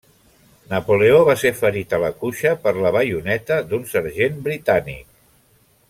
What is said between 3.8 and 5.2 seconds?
sergent britànic.